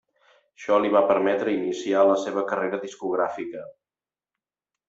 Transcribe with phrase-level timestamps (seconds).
[0.59, 3.63] Això li va permetre iniciar la seva carrera discogràfica.